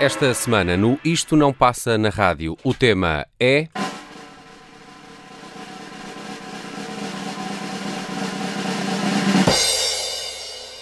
[0.00, 3.68] Esta semana no Isto Não Passa na Rádio, o tema é.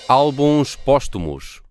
[0.08, 1.67] Álbuns póstumos.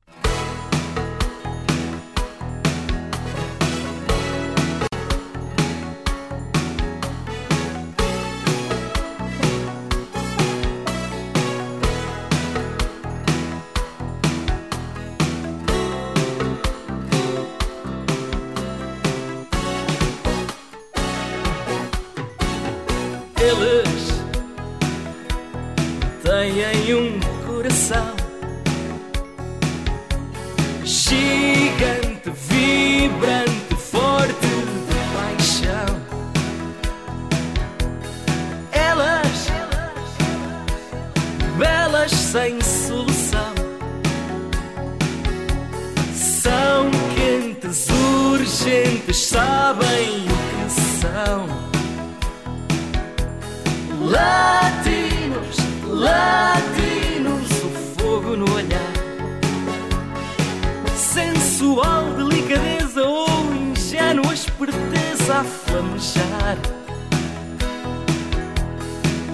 [65.38, 66.58] A flamejar.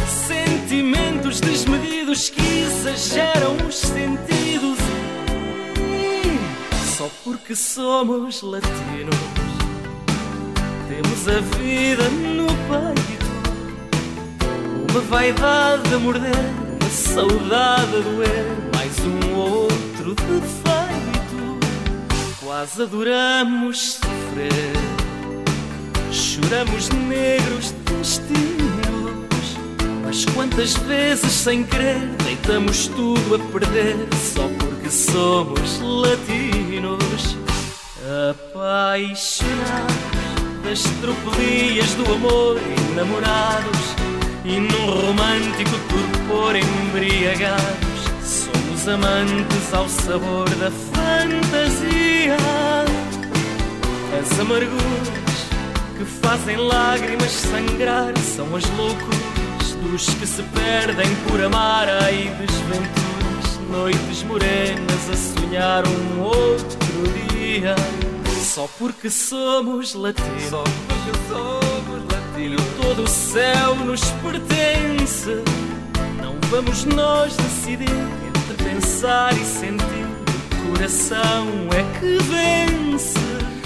[0.07, 4.79] Sentimentos desmedidos que exageram os sentidos.
[6.97, 9.17] Só porque somos latinos,
[10.89, 13.29] temos a vida no peito.
[14.89, 16.37] Uma vaidade a morder,
[16.81, 21.61] uma saudade a doer, mais um outro defeito.
[22.41, 24.73] Quase adoramos sofrer,
[26.11, 28.41] choramos negros destinos.
[30.05, 33.97] Mas quantas vezes sem querer deitamos tudo a perder
[34.35, 37.37] só porque somos latinos
[38.31, 39.95] apaixonados
[40.65, 42.59] das tropelias do amor
[42.91, 43.95] enamorados
[44.45, 47.91] e num romântico torpor embriagados
[48.89, 52.37] amantes ao sabor da fantasia.
[54.19, 55.47] As amarguras
[55.97, 61.89] que fazem lágrimas sangrar são as loucuras dos que se perdem por amar.
[61.89, 66.79] Ai desventuras noites morenas a sonhar um outro
[67.33, 67.75] dia.
[68.43, 70.43] Só porque somos latinos.
[70.49, 72.63] Só porque somos latinos.
[72.81, 75.43] Todo o céu nos pertence.
[76.23, 80.07] Não vamos nós decidir entre pensar e sentir
[80.65, 83.19] o coração é que vence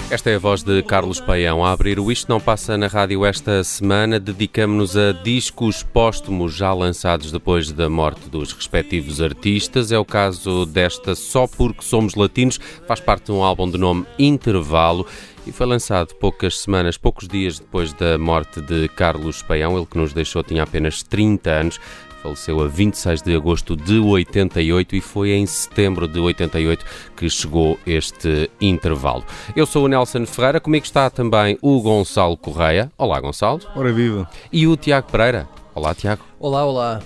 [0.09, 1.63] Esta é a voz de Carlos Paião.
[1.63, 6.73] A abrir o Isto Não Passa na Rádio esta semana, dedicamos-nos a discos póstumos já
[6.73, 9.91] lançados depois da morte dos respectivos artistas.
[9.91, 14.05] É o caso desta Só Porque Somos Latinos, faz parte de um álbum de nome
[14.19, 15.05] Intervalo
[15.47, 19.97] e foi lançado poucas semanas, poucos dias depois da morte de Carlos Paião, ele que
[19.97, 21.79] nos deixou tinha apenas 30 anos.
[22.25, 26.83] Faleceu a 26 de agosto de 88 e foi em setembro de 88
[27.15, 29.23] que chegou este intervalo.
[29.55, 32.91] Eu sou o Nelson Ferreira, comigo está também o Gonçalo Correia.
[32.97, 33.59] Olá, Gonçalo.
[33.75, 34.27] Ora viva.
[34.51, 35.47] E o Tiago Pereira.
[35.75, 36.23] Olá, Tiago.
[36.39, 36.99] Olá, olá.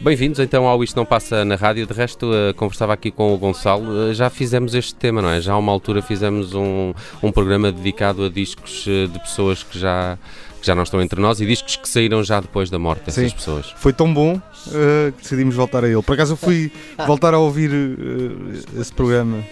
[0.00, 1.84] Bem-vindos então ao Isto Não Passa na Rádio.
[1.84, 4.10] De resto, uh, conversava aqui com o Gonçalo.
[4.10, 5.40] Uh, já fizemos este tema, não é?
[5.40, 9.76] Já há uma altura fizemos um, um programa dedicado a discos uh, de pessoas que
[9.76, 10.16] já,
[10.68, 13.36] já não estão entre nós e discos que saíram já depois da morte dessas Sim.
[13.36, 13.74] pessoas.
[13.78, 16.02] Foi tão bom uh, que decidimos voltar a ele.
[16.02, 16.70] Por acaso eu fui
[17.06, 19.42] voltar a ouvir uh, esse programa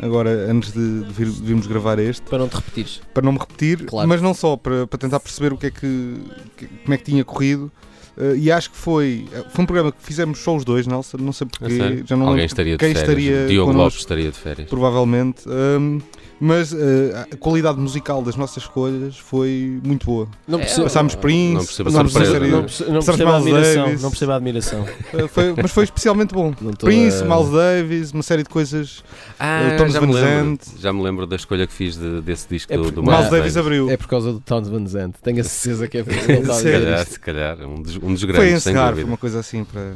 [0.00, 3.00] agora antes de, de, vir, de virmos gravar este, Para não te repetires.
[3.12, 4.08] para não me repetir, Claro.
[4.08, 6.16] mas não só, para, para tentar perceber o que é que,
[6.56, 7.70] que- como é que tinha corrido.
[8.16, 11.32] Uh, e acho que foi, foi um programa que fizemos só os dois, Nelson, não
[11.32, 12.02] sei porquê.
[12.06, 13.08] Já não Alguém estaria de quem férias.
[13.08, 13.84] estaria Diogo connosco.
[13.84, 14.68] Lopes estaria de férias.
[14.68, 15.42] provavelmente.
[15.48, 16.00] Um,
[16.40, 16.76] mas uh,
[17.32, 20.26] a qualidade musical das nossas escolhas foi muito boa.
[20.48, 21.64] Não É, percebo, Passámos Prince, não
[23.02, 23.88] percebo a admiração.
[24.00, 24.82] Não percebo a admiração.
[25.12, 26.52] Uh, foi- mas foi especialmente bom.
[26.80, 29.04] Prince, a- Miles Davis, uma série de coisas.
[29.38, 30.80] Ah, Thomas já me, Van lembro, Zandt.
[30.80, 33.28] já me lembro da escolha que fiz de- desse disco É do, porque do Miles
[33.30, 33.90] Davis abriu.
[33.90, 35.18] É por causa do Towns Van Zandt.
[35.22, 36.64] Tenho a certeza que é por causa do Se?
[36.64, 37.10] Van calhar, Zandt.
[37.12, 39.92] se calhar, um dos, um dos Foi grandes, sem encerrar, foi uma coisa assim para.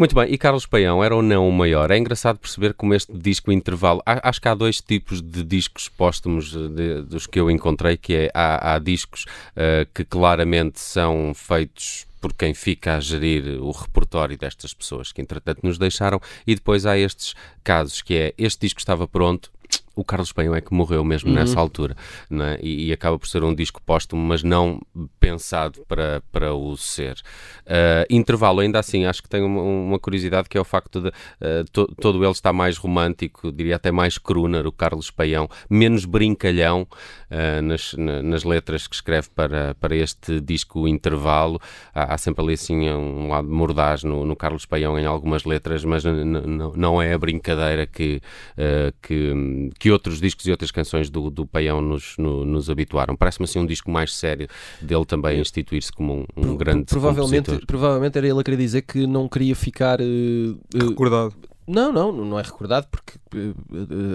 [0.00, 1.90] Muito bem, e Carlos Paião era ou não o maior?
[1.90, 4.00] É engraçado perceber como este disco intervalo.
[4.06, 8.14] Acho que há dois tipos de discos póstumos eh, de- dos que eu encontrei, que
[8.14, 13.70] é há, há discos eh, que claramente são feitos por quem fica a gerir o
[13.72, 18.60] repertório destas pessoas que entretanto nos deixaram, e depois há estes casos que é este
[18.62, 19.52] disco estava pronto,
[20.00, 21.34] o Carlos Penho é que morreu mesmo Uhum.
[21.34, 21.96] nessa altura
[22.28, 22.58] né?
[22.62, 24.80] e, e acaba por ser um disco póstumo, mas não
[25.18, 27.20] pensado para, para o ser.
[27.66, 31.08] Uh, intervalo, ainda assim, acho que tem uma, uma curiosidade que é o facto de
[31.08, 36.04] uh, to, todo ele está mais romântico, diria até mais crooner, o Carlos Paião, menos
[36.04, 36.86] brincalhão
[37.30, 41.60] uh, nas, na, nas letras que escreve para, para este disco intervalo.
[41.94, 45.84] Há, há sempre ali assim um lado mordaz no, no Carlos Paião em algumas letras,
[45.84, 48.20] mas não é a brincadeira que,
[48.56, 53.16] uh, que, que outros discos e outras canções do, do Paião nos, no, nos habituaram.
[53.16, 54.48] Parece-me assim um disco mais sério
[54.80, 57.66] dele também instituir-se como um, um grande provavelmente, compositor.
[57.66, 60.00] provavelmente era ele a querer dizer que não queria ficar.
[60.00, 61.34] uh, Recordado.
[61.66, 63.54] não, não, não é recordado porque uh,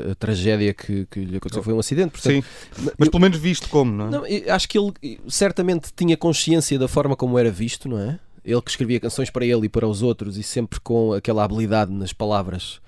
[0.08, 2.12] a, a tragédia que, que lhe aconteceu foi um acidente.
[2.12, 4.10] Portanto, Sim, mas pelo menos visto como, não é?
[4.12, 4.94] Não, eu acho que ele
[5.28, 8.20] certamente tinha consciência da forma como era visto, não é?
[8.46, 11.92] Ele que escrevia canções para ele e para os outros e sempre com aquela habilidade
[11.92, 12.80] nas palavras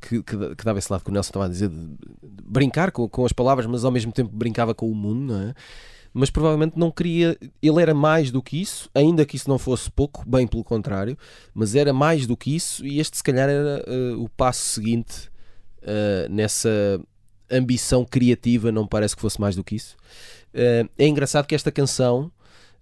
[0.00, 2.90] que, que, que dava esse lado que o Nelson estava a dizer, de, de brincar
[2.90, 5.54] com, com as palavras, mas ao mesmo tempo brincava com o mundo, não é?
[6.12, 7.36] Mas provavelmente não queria.
[7.60, 11.16] Ele era mais do que isso, ainda que isso não fosse pouco, bem pelo contrário,
[11.52, 15.28] mas era mais do que isso, e este se calhar era uh, o passo seguinte
[15.82, 16.98] uh, nessa
[17.50, 19.94] ambição criativa, não parece que fosse mais do que isso.
[20.54, 22.32] Uh, é engraçado que esta canção.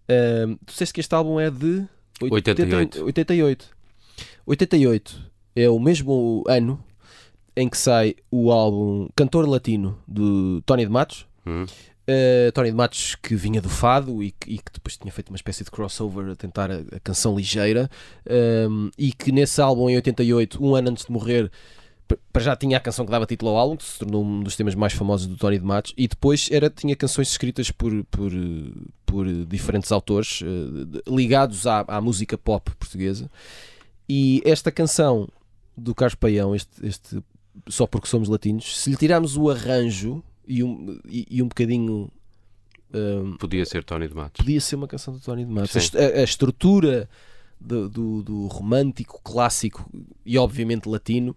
[0.06, 1.88] Tu disseste que este álbum é de
[2.20, 3.04] 88.
[3.04, 3.76] 88.
[4.46, 6.82] 88 é o mesmo ano
[7.56, 11.26] em que sai o álbum Cantor Latino do Tony de Matos.
[11.46, 11.64] Hum.
[12.06, 15.30] Uh, Tony de Matos que vinha do fado e que, e que, depois tinha feito
[15.30, 17.88] uma espécie de crossover a tentar a, a canção ligeira
[18.68, 21.50] um, e que nesse álbum em 88, um ano antes de morrer
[22.32, 24.56] para já tinha a canção que dava título ao álbum, que se tornou um dos
[24.56, 28.30] temas mais famosos do Tony de Matos, e depois era, tinha canções escritas por, por,
[29.06, 33.30] por diferentes autores uh, ligados à, à, música pop portuguesa.
[34.08, 35.28] E esta canção
[35.76, 37.22] do Carlos Paião, este, este
[37.68, 42.10] Só Porque Somos Latinos, se lhe tirarmos o arranjo e um, e, e um bocadinho.
[42.92, 44.44] Um, podia ser Tony de Matos.
[44.44, 45.92] Podia ser uma canção do Tony de Matos.
[45.94, 47.08] A, a, estrutura
[47.60, 49.90] do, do, do romântico, clássico
[50.24, 51.36] e obviamente latino.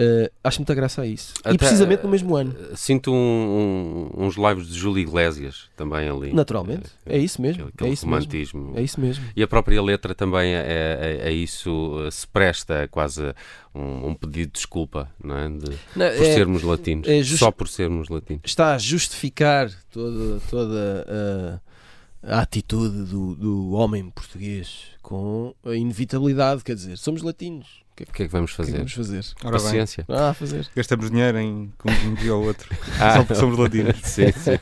[0.00, 1.34] Uh, acho muita graça a isso.
[1.44, 2.56] Até, e precisamente no mesmo ano.
[2.74, 6.32] Sinto um, um, uns lives de Júlio Iglesias também ali.
[6.32, 6.88] Naturalmente.
[7.04, 7.66] É, é isso mesmo.
[7.66, 8.60] Aquele é isso romantismo.
[8.62, 8.78] Mesmo.
[8.78, 9.24] É isso mesmo.
[9.36, 13.34] E a própria letra também a, a, a isso se presta quase
[13.74, 15.48] um, um, pedido de desculpa, não é?
[15.50, 17.06] De, não, por é, sermos latinos.
[17.26, 17.38] Just...
[17.38, 18.42] Só por sermos latinos.
[18.42, 21.60] Está a justificar toda, toda
[22.22, 26.64] a, a atitude do, do homem português com a inevitabilidade.
[26.64, 27.79] Quer dizer, somos latinos.
[28.08, 28.72] O que é que vamos fazer?
[28.72, 29.24] Que vamos fazer?
[29.44, 30.04] Ora Paciência.
[30.08, 30.68] Bem, ah, fazer.
[30.74, 31.72] Gastamos dinheiro em
[32.06, 32.68] um dia ou outro.
[33.00, 33.96] Ah, Só porque somos latinos.
[34.04, 34.58] sim, sim.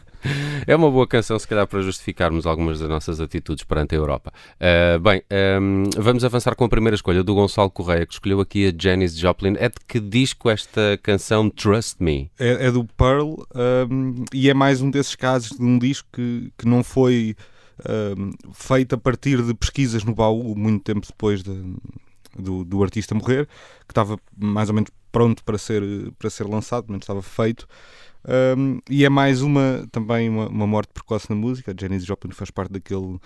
[0.66, 4.32] É uma boa canção, se calhar, para justificarmos algumas das nossas atitudes perante a Europa.
[4.60, 5.22] Uh, bem,
[5.60, 9.16] um, vamos avançar com a primeira escolha do Gonçalo Correia, que escolheu aqui a Janis
[9.16, 9.54] Joplin.
[9.58, 12.30] É de que disco esta canção Trust Me?
[12.38, 13.34] É, é do Pearl
[13.90, 17.34] um, e é mais um desses casos de um disco que, que não foi
[18.16, 21.50] um, feito a partir de pesquisas no baú, muito tempo depois de
[22.36, 23.46] do, do artista morrer,
[23.86, 25.82] que estava mais ou menos pronto para ser,
[26.18, 27.66] para ser lançado, pelo menos estava feito.
[28.56, 31.72] Um, e é mais uma também uma, uma, morte precoce na música.
[31.72, 33.18] A Janis Joplin faz parte daquele um,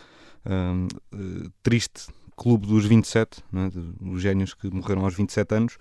[0.47, 3.71] uh, triste clube dos 27, né,
[4.01, 5.75] os génios que morreram aos 27 anos.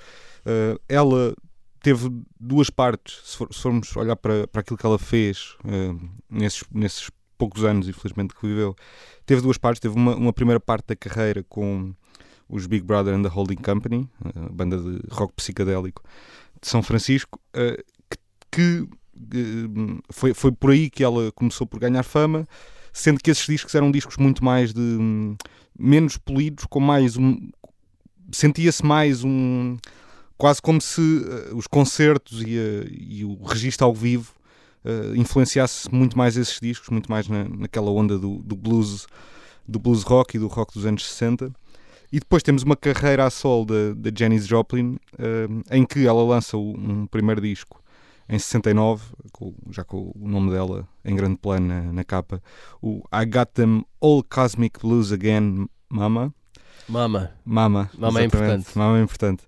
[0.46, 1.36] Uh, ela
[1.82, 2.10] teve
[2.40, 6.64] duas partes, se, for, se, formos olhar para, para aquilo que ela fez uh, nesses,
[6.72, 8.76] nesses poucos anos, infelizmente, que viveu,
[9.26, 9.80] teve duas partes.
[9.80, 11.94] Teve uma, uma primeira parte da carreira com
[12.52, 14.08] os Big Brother and the Holding Company,
[14.52, 16.04] banda de rock psicadélico
[16.62, 17.40] de São Francisco,
[18.52, 18.88] que,
[19.32, 19.70] que
[20.10, 22.48] foi, foi por aí que ela começou por ganhar fama,
[22.94, 24.98] sendo que esses discos eram discos muito mais de
[25.80, 27.50] menos polidos, com mais um
[28.32, 29.78] sentia-se mais um
[30.38, 32.56] quase como se uh, os concertos e,
[32.90, 34.34] e, o registro ao vivo
[34.84, 39.06] uh, influenciasse muito mais esses discos, muito mais na, naquela onda do, do blues
[39.68, 41.52] do blues rock e do rock dos anos 60
[42.12, 46.58] e depois temos uma carreira a sol da Janis Joplin, uh, em que ela lança
[46.58, 47.82] um primeiro disco
[48.32, 49.04] em 69,
[49.34, 52.42] com, já com o nome dela em grande plano na, na, capa,
[52.82, 56.34] o I Got Them All Cosmic Blues Again, Mama.
[56.88, 57.32] Mama.
[57.44, 57.92] Mama.
[57.98, 58.68] Mama é importante.
[58.78, 59.44] Mama é importante.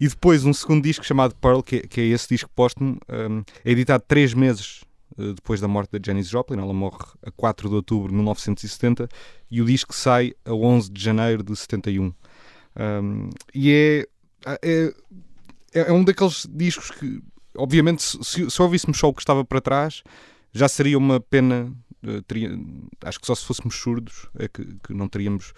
[0.00, 3.70] E depois um segundo disco chamado Pearl, que, que é esse disco póstumo, um, é
[3.70, 4.82] editado três meses
[5.16, 6.58] depois da morte da Janis Joplin.
[6.58, 9.08] Ela morre a 4 de outubro de 1970
[9.50, 12.12] e o disco sai a 11 de janeiro de 71.
[12.76, 14.94] Um, e é, é,
[15.72, 17.22] é, um daqueles discos que,
[17.56, 20.02] obviamente, se, se ouvíssemos só o que estava para trás,
[20.52, 21.72] já seria uma pena.
[22.26, 22.50] Teria,
[23.02, 25.54] acho que só se fôssemos surdos é que, que não teríamos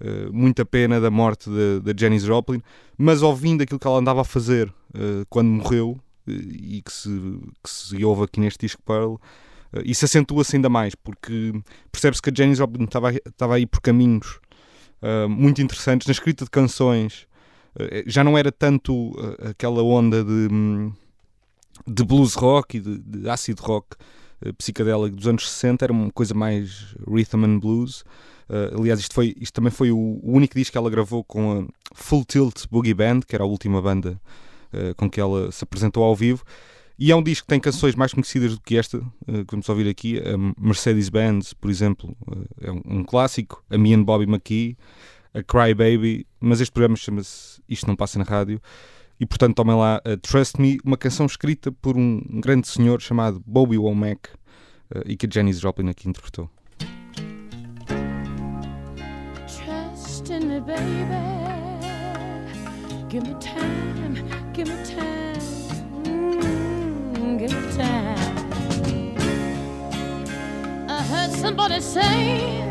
[0.00, 1.48] uh, muita pena da morte
[1.84, 2.60] da Janis Joplin,
[2.98, 7.08] mas ouvindo aquilo que ela andava a fazer uh, quando morreu e que se,
[7.62, 9.16] que se ouve aqui neste disco Pearl,
[9.84, 11.52] isso acentua-se ainda mais, porque
[11.90, 14.38] percebe-se que a Janis Joplin estava, aí por caminhos
[15.28, 17.26] muito interessantes na escrita de canções.
[18.06, 19.12] já não era tanto
[19.50, 20.48] aquela onda de,
[21.86, 23.96] de blues rock e de, de acid rock
[24.44, 28.04] uh, psicadélico dos anos 60, era uma coisa mais rhythm and blues.
[28.48, 31.94] Uh, aliás, isto, foi, isto também foi o, único disco que ela gravou com a
[31.94, 34.53] Full Tilt Boogie Band, que era a última banda uh,
[34.96, 36.44] com que ela se apresentou ao vivo.
[36.98, 39.88] E é um disco que tem canções mais conhecidas do que esta, que vamos ouvir
[39.88, 40.18] aqui.
[40.20, 42.16] A Mercedes-Benz, por exemplo,
[42.60, 43.64] é um, clássico.
[43.68, 44.76] A Me and Bobby McKee,
[45.32, 46.26] a Cry Baby.
[46.40, 48.60] Mas este programa chama-se Isto Não Passa na Rádio.
[49.18, 53.42] E portanto tomem lá uh, Trust Me, uma canção escrita por um, grande senhor chamado
[53.46, 54.30] Bobby Womack
[55.06, 56.50] e que a Janis Joplin aqui interpretou.
[59.46, 61.44] Trust in me, baby.
[63.08, 63.93] Give me time,
[64.64, 65.40] give me time,
[66.04, 68.50] mm, give me time.
[70.88, 72.62] I heard somebody say,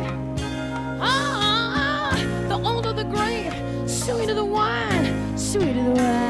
[1.00, 2.16] ah,
[2.48, 3.54] the older the grape,
[3.88, 6.23] sweeter the wine, sweeter the wine.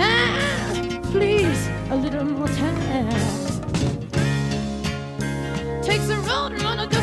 [0.00, 3.10] Time, time, please, a little more time.
[5.82, 6.99] Takes the road just a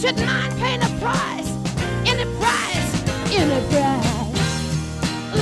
[0.00, 1.50] you should mind paying a price,
[2.06, 2.90] any price,
[3.32, 4.30] any price.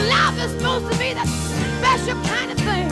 [0.09, 1.29] Love is supposed to be that
[1.79, 2.89] special kind of thing.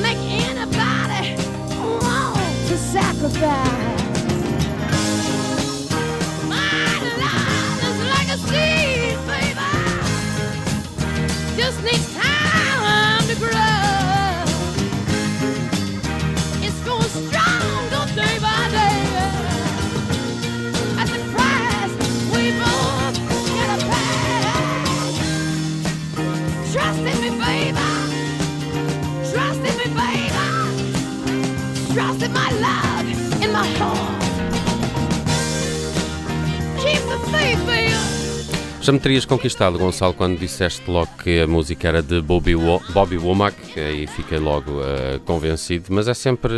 [0.00, 1.34] Make anybody
[2.00, 3.83] want to sacrifice.
[38.84, 42.82] Já me terias conquistado, Gonçalo, quando disseste logo que a música era de Bobby, Wo
[42.92, 46.52] Bobby Womack, aí fiquei logo uh, convencido, mas é sempre.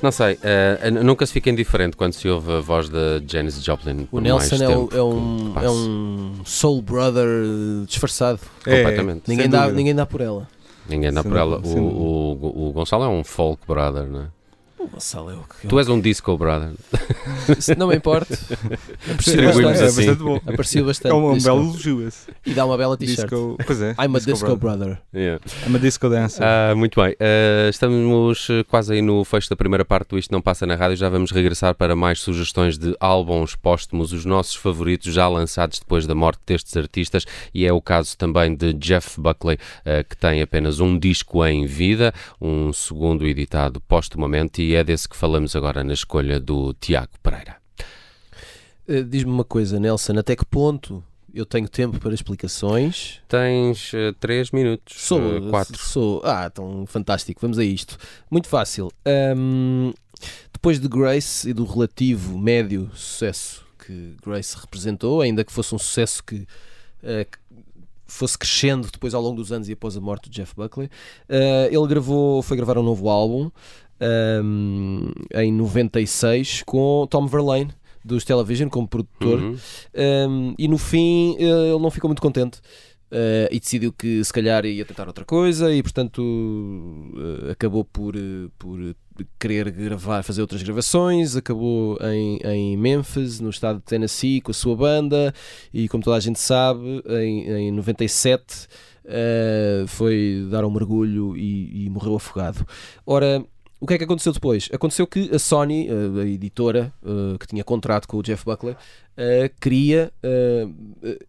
[0.00, 4.08] Não sei, uh, nunca se fica indiferente quando se ouve a voz da Janis Joplin.
[4.10, 7.28] O Nelson é, é, um, é um soul brother
[7.86, 8.40] disfarçado.
[8.66, 9.24] É, completamente.
[9.28, 10.48] Ninguém dá, ninguém dá por ela.
[10.88, 11.58] Ninguém dá por ela.
[11.58, 14.26] O, o, o, Gonçalo é um folk brother, não é?
[14.82, 15.68] O Gonçalo é o que.
[15.68, 16.72] Tu és um disco brother.
[17.78, 18.36] não me importa.
[19.12, 19.78] Aprecio bastante.
[19.78, 20.40] É bastante bom.
[20.44, 21.12] Aprecio bastante.
[21.12, 22.26] É um, um belo elogio esse.
[22.44, 23.30] E dá uma bela t-shirt.
[23.64, 23.92] Pois é.
[23.92, 24.86] I'm a disco, disco brother.
[24.86, 25.02] brother.
[25.14, 25.44] Yeah.
[25.64, 26.42] I'm a disco dancer.
[26.42, 27.12] Uh, muito bem.
[27.12, 30.96] Uh, estamos quase aí no fecho da primeira parte do Isto Não Passa na Rádio.
[30.96, 36.08] Já vamos regressar para mais sugestões de álbuns póstumos, os nossos favoritos já lançados depois
[36.08, 37.24] da morte destes artistas.
[37.54, 41.66] E é o caso também de Jeff Buckley, uh, que tem apenas um disco em
[41.66, 44.71] vida, um segundo editado póstumamente.
[44.72, 47.58] E é desse que falamos agora na escolha do Tiago Pereira.
[48.88, 53.20] Uh, Diz-me uma coisa, Nelson, até que ponto eu tenho tempo para explicações?
[53.28, 54.94] Tens uh, três minutos.
[54.96, 55.20] Sou.
[55.20, 55.76] Uh, quatro.
[55.78, 56.22] Sou.
[56.24, 57.38] Ah, tão fantástico.
[57.42, 57.98] Vamos a isto.
[58.30, 58.90] Muito fácil.
[59.36, 59.92] Um,
[60.50, 65.78] depois de Grace e do relativo médio sucesso que Grace representou, ainda que fosse um
[65.78, 66.46] sucesso que,
[67.02, 67.26] uh,
[68.06, 70.88] fosse crescendo depois ao longo dos anos e após a morte de Jeff Buckley.
[71.28, 73.50] Ele gravou, foi gravar um novo álbum
[74.42, 77.70] um, em 96 com Tom Verlaine
[78.04, 79.56] dos Television como produtor Uhum.
[80.28, 82.60] um, e no fim eh, ele não ficou muito contente
[83.12, 86.20] eh, e decidiu que se calhar ia tentar outra coisa e portanto
[87.46, 88.14] eh, acabou por,
[88.58, 88.78] por
[89.38, 94.54] querer gravar, fazer outras gravações, acabou em, em Memphis, no estado de Tennessee, com a
[94.54, 95.32] sua banda
[95.72, 98.66] e como toda a gente sabe, em, em 97
[99.04, 102.64] eh, foi dar um mergulho e, e morreu afogado.
[103.04, 103.44] Ora,
[103.82, 104.68] o que é que aconteceu depois?
[104.72, 108.76] Aconteceu que a Sony, a editora eh, que tinha contrato com o Jeff Buckley,
[109.16, 110.68] eh, queria eh,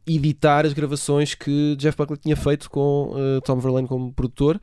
[0.05, 3.11] editar as gravações que Jeff Buckley tinha feito com
[3.43, 4.61] Tom Verlaine como produtor.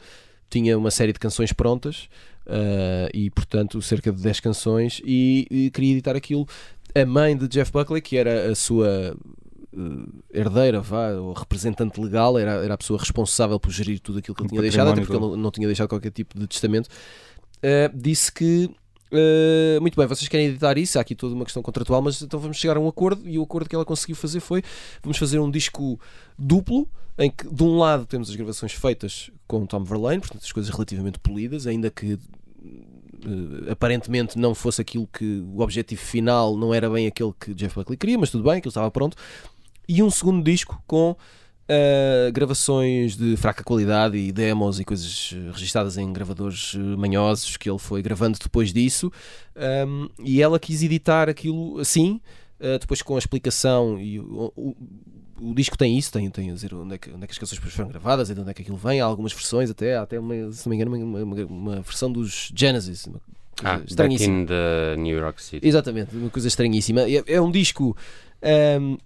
[0.48, 2.08] Tinha uma série de canções prontas
[3.12, 6.46] e, portanto, cerca de 10 canções e, queria editar aquilo.
[6.94, 9.16] A mãe de Jeff Buckley, que era a sua
[10.32, 14.42] herdeira, vá, ou representante legal, era, era a pessoa responsável por gerir tudo aquilo que
[14.42, 16.88] ele tinha deixado, até porque ele não, não tinha deixado qualquer tipo de testamento.
[17.62, 18.70] Uh, disse que
[19.12, 22.40] uh, muito bem, vocês querem editar isso, há aqui toda uma questão contratual, mas então
[22.40, 24.62] vamos chegar a um acordo e o acordo que ela conseguiu fazer foi
[25.02, 26.00] vamos fazer um disco
[26.38, 26.88] duplo
[27.18, 30.72] em que de um lado temos as gravações feitas com Tom Verlaine, portanto as coisas
[30.72, 36.88] relativamente polidas, ainda que uh, aparentemente não fosse aquilo que o objetivo final não era
[36.88, 39.16] bem aquele que Jeff Buckley queria, mas tudo bem, aquilo estava pronto.
[39.86, 41.16] E um segundo disco com
[41.70, 47.56] uh, gravações de fraca qualidade e demos e coisas uh, registadas em gravadores uh, manhosos
[47.56, 49.12] que ele foi gravando depois disso.
[49.86, 52.20] Um, e ela quis editar aquilo assim,
[52.60, 54.76] uh, depois com a explicação e o, o,
[55.40, 57.38] o disco tem isso, tem, tem a dizer onde é, que, onde é que as
[57.38, 59.00] canções foram gravadas e de onde é que aquilo vem.
[59.00, 62.10] Há algumas versões, até, há até uma, se não me engano, uma, uma, uma versão
[62.12, 63.06] dos Genesis.
[63.06, 63.20] Uma
[63.62, 64.34] Ah, back estranhíssima.
[64.42, 65.66] in the New York City.
[65.66, 67.02] Exatamente, uma coisa estranhíssima.
[67.02, 67.96] É, é um disco.
[68.80, 68.96] hum,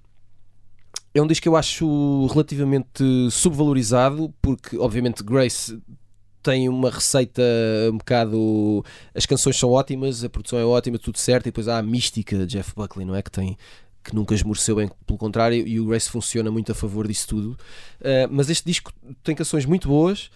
[1.15, 5.81] é um disco que eu acho relativamente subvalorizado, porque obviamente Grace
[6.43, 7.43] tem uma receita
[7.91, 8.85] um bocado.
[9.15, 12.37] As canções são ótimas, a produção é ótima, tudo certo, e depois há a mística
[12.39, 13.23] de Jeff Buckley, não é?
[13.23, 13.57] Que tem.
[14.03, 17.53] Que nunca esmoreceu bem, pelo contrário, e o Grace funciona muito a favor disso tudo.
[18.01, 20.31] Uh, mas este disco tem canções muito boas.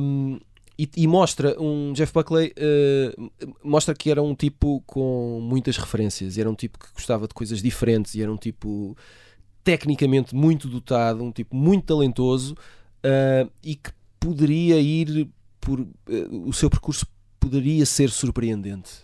[0.00, 0.38] hum,
[0.78, 3.30] e, e mostra um Jeff Buckley uh,
[3.62, 7.62] mostra que era um tipo com muitas referências, era um tipo que gostava de coisas
[7.62, 8.96] diferentes, e era um tipo
[9.64, 15.26] tecnicamente muito dotado, um tipo muito talentoso uh, e que poderia ir
[15.58, 15.88] por uh,
[16.46, 17.06] o seu percurso
[17.40, 19.03] poderia ser surpreendente.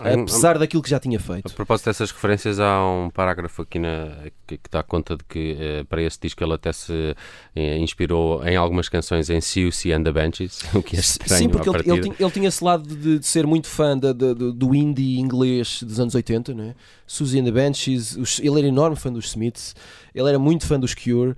[0.00, 1.52] Hum, Apesar daquilo que já tinha A feito.
[1.52, 4.08] propósito dessas referências, há um parágrafo aqui na,
[4.46, 7.14] que, que dá conta de que eh, para esse disco ele até se
[7.54, 11.48] eh, inspirou em algumas canções em Siouxsie and the Benches, o que é estranho Sim,
[11.50, 14.74] porque ele, ele, ele tinha esse lado de, de ser muito fã da- da- do,
[14.74, 16.74] indie inglês dos anos 80, né?
[17.06, 19.76] Susie and the Banshees, os- ele era enorme fã dos Smiths,
[20.14, 21.34] ele era muito fã dos Cure,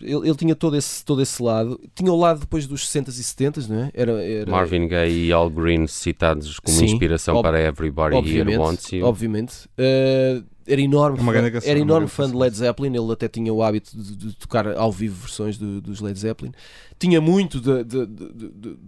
[0.00, 1.80] ele, ele tinha todo esse, todo esse lado.
[1.94, 3.90] Tinha o lado depois dos 60s e 70s, não é?
[3.94, 8.56] Era, era, Marvin Gaye e Al Green citados como Sim, inspiração ob- para Everybody Here
[8.58, 9.06] Wants You.
[9.06, 9.66] obviamente.
[9.78, 12.36] Uh, era enorme, Uma fã, canção, era uma enorme fã de.
[12.36, 12.94] Led Zeppelin.
[12.96, 16.52] Ele até tinha o hábito de, de tocar ao vivo versões do- dos Led Zeppelin.
[16.98, 18.78] Tinha muito de, de- de-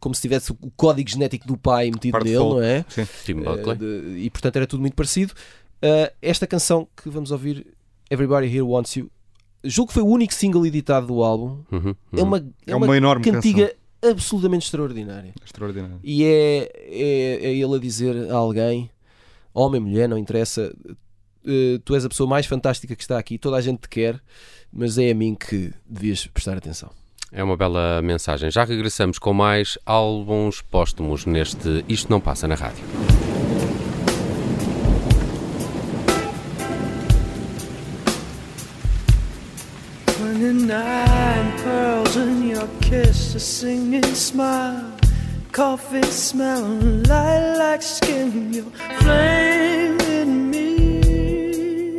[0.00, 2.84] como se tivesse o código genético do pai metido Par nele, não é?
[2.88, 3.06] Sim.
[3.24, 4.24] Tim Uh, Buckley.
[4.24, 5.32] e portanto era tudo muito parecido.
[5.84, 7.66] Uh, esta canção que vamos ouvir,
[8.10, 9.10] Everybody Here Wants You,
[9.64, 11.60] julgo que foi o único single editado do álbum.
[11.70, 12.22] Uhum, É uhum.
[12.22, 15.32] uma, É uma enorme cantiga absolutamente extraordinária.
[15.44, 16.00] Extraordinário.
[16.02, 18.90] E é, é, é ele a dizer a alguém,
[19.54, 20.74] homem, mulher, não interessa,
[21.46, 24.20] eh, tu és a pessoa mais fantástica que está aqui, toda a gente te quer,
[24.72, 26.90] mas é a mim que devias prestar atenção.
[27.30, 28.50] É uma bela mensagem.
[28.50, 32.84] Já regressamos com mais álbuns póstumos neste Isto Não Passa na Rádio.
[42.92, 44.84] Kiss, a singing smile,
[45.50, 46.62] coffee smell,
[47.08, 51.96] lilac skin, your flame in me.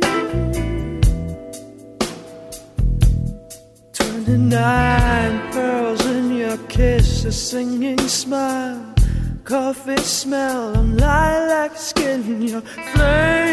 [3.92, 8.94] Twenty-nine pearls in your kiss, a singing smile,
[9.42, 13.43] coffee smell, lilac skin, your flame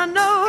[0.00, 0.39] I know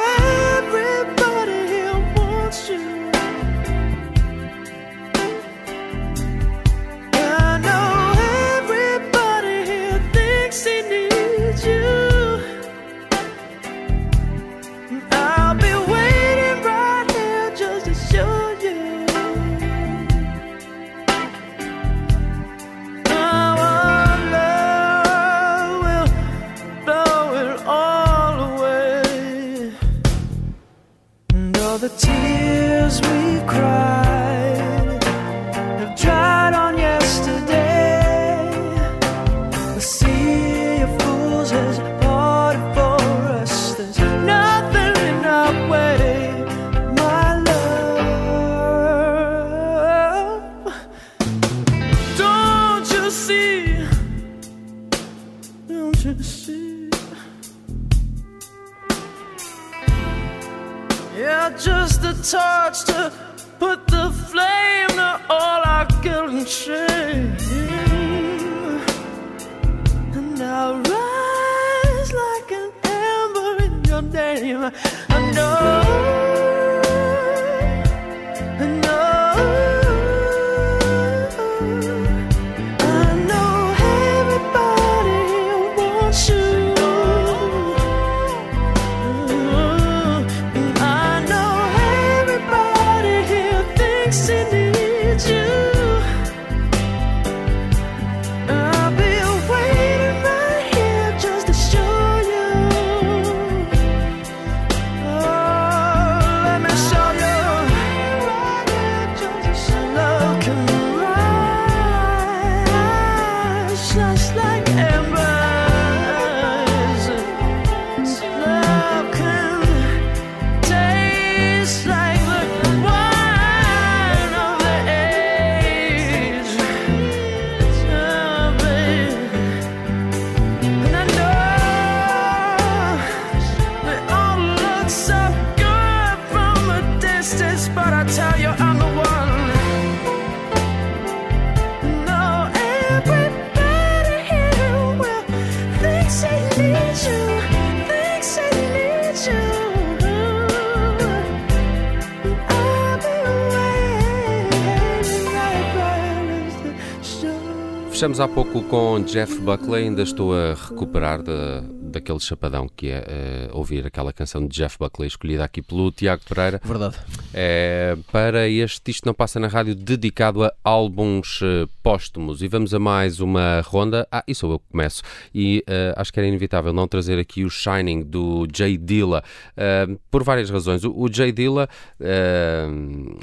[158.01, 163.05] Fechamos há pouco com Jeff Buckley, ainda estou a recuperar da, daquele chapadão que é
[163.07, 163.30] eh,
[163.61, 166.59] ouvir aquela canção de Jeff Buckley escolhida aqui pelo Tiago Pereira.
[166.63, 166.97] Verdade.
[167.33, 172.41] É, para este Isto Não Passa na Rádio dedicado a álbuns eh, póstumos.
[172.41, 174.07] E vamos a mais uma ronda.
[174.11, 175.01] Ah, isso eu que começo.
[175.33, 179.23] E eh, acho que era inevitável não trazer aqui o Shining do Jay Dilla
[179.55, 180.83] eh, por várias razões.
[180.83, 181.69] O, o Jay Dilla.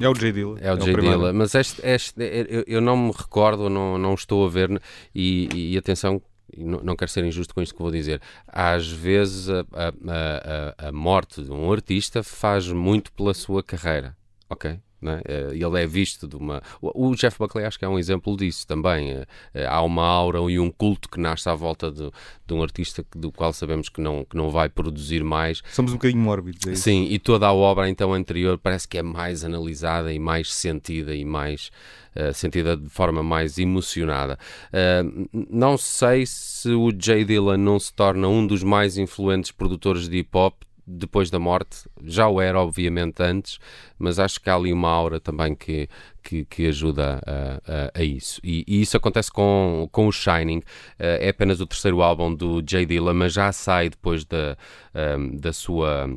[0.01, 0.33] É o J.
[0.33, 0.59] Dilla.
[0.61, 1.18] é o Jay primeiro.
[1.18, 4.81] Dilla, mas este, este- eu, eu não me recordo, não, não estou a ver,
[5.14, 6.20] e, e atenção,
[6.56, 8.20] não, não quero ser injusto com isto que vou dizer.
[8.46, 13.62] Às vezes a, a- a- a- a morte de um artista faz muito pela sua
[13.62, 14.16] carreira,
[14.48, 14.78] ok?
[15.00, 15.22] Não é?
[15.26, 16.62] Eh, Ele é visto de uma.
[16.82, 19.11] O o Jeff Buckley acho que é um exemplo disso também.
[19.12, 22.11] Eh, eh, Há uma aura e um culto que nasce à volta de,
[22.46, 25.94] de um artista do qual sabemos que não, que não vai produzir mais Somos um
[25.96, 26.66] bocadinho mórbidos.
[26.66, 26.82] É isso?
[26.82, 31.14] Sim, e toda a obra então anterior parece que é mais analisada e mais sentida
[31.14, 31.70] e mais
[32.14, 34.38] eh, sentida de forma mais emocionada.
[34.72, 40.08] N- não sei se o Jay Dilla não se torna um dos mais influentes produtores
[40.08, 40.54] de hip hop
[40.88, 43.59] depois da morte, já o era obviamente antes,
[43.98, 45.88] mas acho que há ali uma aura também que,
[46.22, 48.40] que, que ajuda a, a- a isso.
[48.42, 50.62] E, e isso acontece com, com o Shining,
[50.98, 54.57] Eh, é apenas o terceiro álbum do Jay Dilla, mas já sai depois da,
[54.94, 56.09] ehm, da sua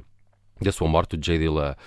[0.62, 1.16] da sua morte.
[1.16, 1.78] O Jay Dilla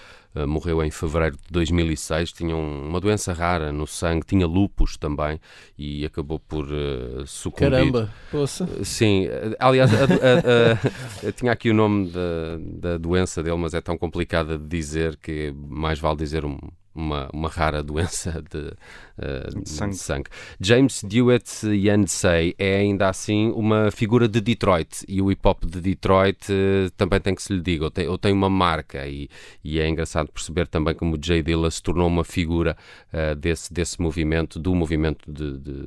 [0.46, 2.32] morreu em fevereiro de 2006.
[2.32, 5.40] Tinha um- uma doença rara no sangue, tinha lupus também
[5.78, 7.70] e acabou por eh, sucumbir.
[7.70, 8.68] Caramba, poça.
[8.84, 13.74] Sim, eh, aliás, a- a- a- tinha aqui o nome da, da doença dele, mas
[13.74, 16.58] é tão complicada de dizer que mais vale dizer um,
[16.94, 18.72] uma, uma rara doença de,
[19.18, 19.92] uh, De sangue.
[19.92, 20.30] de sangue.
[20.60, 25.80] James Dewitt Yancey é ainda assim uma figura de Detroit e o hip hop de
[25.80, 29.28] Detroit eh, também tem que se lhe diga, ou tem, ou tem uma marca e,
[29.62, 32.76] e é engraçado perceber também como o Jay Dilla se tornou uma figura
[33.12, 35.82] eh, desse, desse movimento, do movimento de, de,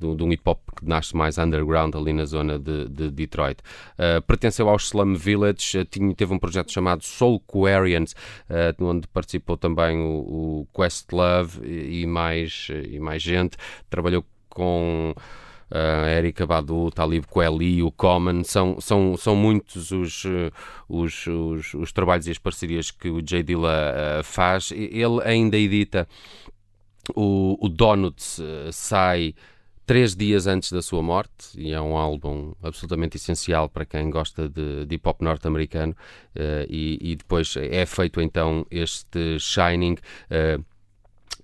[0.00, 3.58] de, de um hip hop que nasce mais underground ali na zona de, de Detroit.
[3.96, 8.14] Eh, pertenceu ao Slum Village, eh, tinha, teve um projeto chamado Soul Quarians,
[8.48, 13.56] eh, onde participou também o, o Questlove e, e mais, e mais gente.
[13.88, 15.14] Trabalhou com
[15.70, 20.50] a Erika Badu, Talib Kweli, o Common, são, são, são muitos os, eh,
[20.88, 23.42] os, os, os trabalhos e as parcerias que o J.
[23.42, 24.70] Dilla eh, faz.
[24.72, 26.08] Ele ainda edita
[27.14, 29.34] o, o Donuts, eh, sai
[29.88, 34.46] três dias antes da sua morte e é um álbum absolutamente essencial para quem gosta
[34.46, 35.96] de, de hip hop norte-americano
[36.34, 39.96] eh, e, e depois é feito então este Shining
[40.28, 40.58] eh,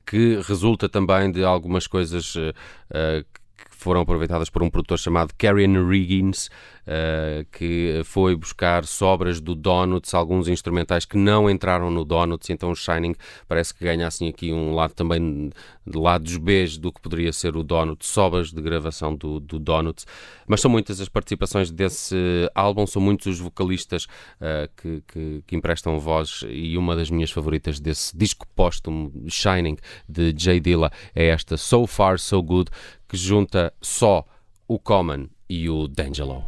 [0.06, 6.48] que resulta também de algumas coisas que foram aproveitadas por um produtor chamado Karen Riggins,
[6.86, 12.70] eh, que foi buscar sobras do Donuts, alguns instrumentais que não entraram no Donuts, então
[12.70, 13.14] o Shining
[13.46, 15.50] parece que ganha assim aqui um lado também
[15.86, 20.06] de lados B do que poderia ser o Donuts, sobras de gravação do, do Donuts,
[20.46, 22.16] mas são muitas as participações desse
[22.54, 24.06] álbum, são muitos os vocalistas
[24.40, 29.76] eh, que, que, que emprestam voz e uma das minhas favoritas desse disco póstumo Shining
[30.08, 32.70] de Jay Dilla é esta So Far So Good
[33.08, 34.24] que junta só
[34.66, 36.44] o Common e o D'Angelo.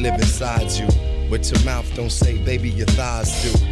[0.00, 0.86] Live inside you.
[1.28, 3.66] What your mouth don't say, baby, your thighs do.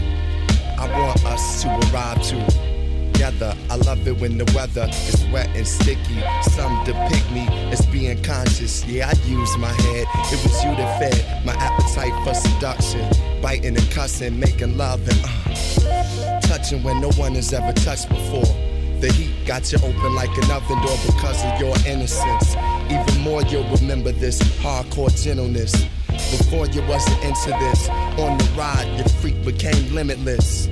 [0.78, 3.56] I want us to arrive together.
[3.70, 6.20] I love it when the weather is wet and sticky.
[6.42, 8.84] Some depict me as being conscious.
[8.84, 10.06] Yeah, I use my head.
[10.30, 13.08] It was you that fed my appetite for seduction.
[13.40, 18.54] Biting and cussing, making love and uh, touching when no one has ever touched before.
[19.00, 22.54] The heat got you open like an oven door because of your innocence.
[22.90, 25.86] Even more, you'll remember this hardcore gentleness.
[26.30, 30.68] Before you wasn't into this, on the ride, your freak became limitless.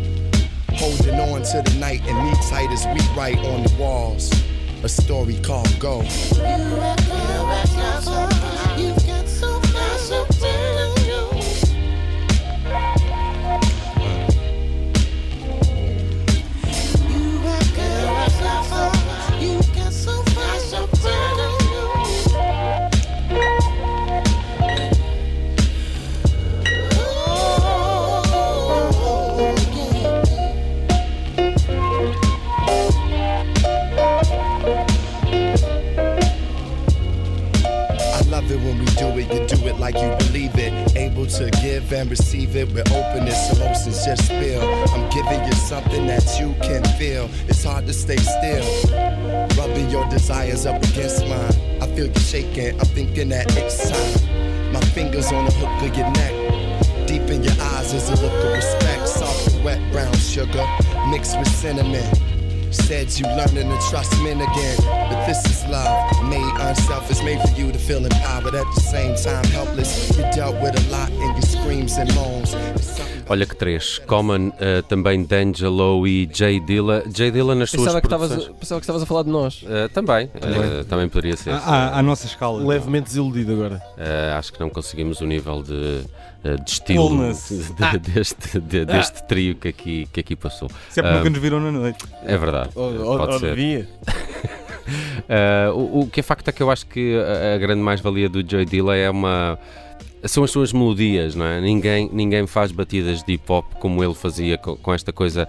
[0.74, 4.30] Holding on to the night and me tight as we write on the walls.
[4.82, 6.02] A story called Go.
[39.86, 40.96] Like you believe it.
[40.96, 44.62] Able to give and receive it with openness, emotions just spill.
[44.92, 47.30] I'm giving you something that you can feel.
[47.46, 48.66] It's hard to stay still.
[49.56, 51.54] Rubbing your desires up against mine.
[51.80, 54.72] I feel you shaking, I'm thinking that it's time.
[54.72, 56.34] My fingers on the hook of your neck.
[57.06, 59.06] Deep in your eyes is a look of respect.
[59.06, 60.66] Soft and wet brown sugar
[61.10, 62.35] mixed with cinnamon.
[62.70, 64.76] Said you learning to trust men again.
[64.78, 69.14] But this is love, made unselfish, made for you to feel empowered at the same
[69.16, 70.16] time helpless.
[70.16, 72.54] You dealt with a lot in your screams and moans.
[73.28, 77.02] Olha que três, Common, eh, também D'Angelo e Jay Dilla.
[77.12, 78.56] Jay Dilla nas suas Pensava que, estavas, produções...
[78.58, 79.64] pensava que estavas a falar de nós.
[79.68, 81.50] Eh, também, eh, também poderia ser.
[81.50, 82.64] À, nossa escala.
[82.64, 83.82] Levemente desiludido agora.
[83.98, 86.02] Eh, acho que não conseguimos o nível de,
[86.44, 90.68] eh, de estilo de- deste, de- deste trio que aqui, que aqui passou.
[90.88, 92.04] Se é porque Ah, nunca nos viram na noite.
[92.24, 93.56] É verdade, Ou, pode ou ser.
[93.56, 93.88] devia.
[95.26, 98.28] Uh, o, o que é facto é que eu acho que a, a grande mais-valia
[98.28, 99.58] do Joy Dilla é uma
[100.24, 101.60] são as suas melodias, não é?
[101.60, 105.48] Ninguém, ninguém faz batidas de hip hop como ele fazia com, com esta coisa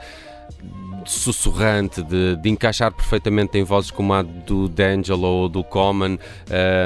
[1.07, 6.17] sussurrante, de, de, encaixar perfeitamente em vozes como a do D'Angelo ou do Common.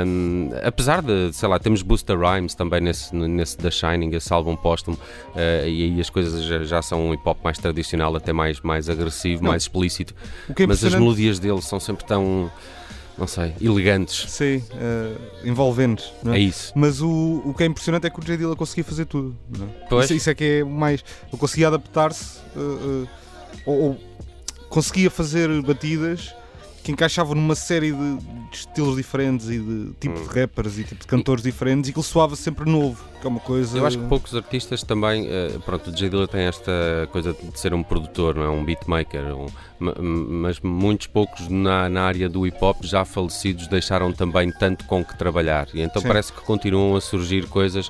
[0.05, 4.55] Um, apesar de, sei lá, temos Busta Rhymes também nesse, nesse The Shining, esse álbum
[4.55, 8.31] póstumo, uh, e aí as coisas já, já, são um hip hop mais tradicional, até
[8.31, 9.49] mais, mais agressivo, Não.
[9.49, 10.13] mais explícito.
[10.49, 12.51] é Mas as melodias dele são sempre tão.
[13.21, 14.31] Não sei, elegantes.
[14.31, 16.12] Sim, uh, envolventes.
[16.25, 16.31] É?
[16.31, 16.39] é?
[16.39, 16.73] isso.
[16.75, 18.36] Mas o, o que é impressionante é que o J.
[18.36, 19.38] Dilla conseguia fazer tudo.
[19.62, 19.86] É?
[19.88, 20.05] Pois.
[20.05, 21.03] Isso, isso é que é mais.
[21.31, 22.39] Ele conseguia adaptar-se.
[22.55, 23.07] Uh,
[23.63, 23.97] ou, ou
[24.69, 26.34] conseguia fazer batidas
[26.83, 30.23] que encaixavam numa série de, de estilos diferentes e de tipo Hum.
[30.27, 33.29] de rappers e tipo de cantores diferentes e que ele soava sempre novo, que é
[33.29, 33.77] uma coisa.
[33.77, 36.09] Eu acho que poucos artistas também, eh, pronto, o J.
[36.09, 36.71] Dilla tem esta
[37.11, 38.49] coisa de ser um produtor, não é?
[38.49, 39.45] um beatmaker, um,
[39.79, 44.85] ma- mas muitos poucos na, na área do hip hop já falecidos deixaram também tanto
[44.85, 46.07] com que trabalhar e então Sim.
[46.07, 47.89] parece que continuam a surgir coisas